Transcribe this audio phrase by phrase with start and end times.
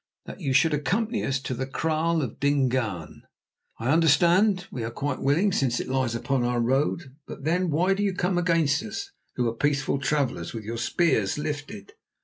[0.25, 3.21] "That you should accompany us to the kraal of Dingaan."
[3.77, 4.65] "I understand.
[4.71, 7.15] We are quite willing, since it lies upon our road.
[7.27, 11.37] But then why do you come against us, who are peaceful travellers, with your spears
[11.37, 11.93] lifted?"